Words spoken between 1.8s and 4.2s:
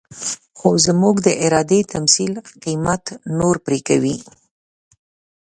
تمثيل قيمت نور پرې کوي.